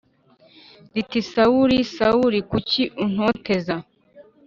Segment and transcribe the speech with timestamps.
[0.93, 3.75] riti Sawuli Sawuli kuki untoteza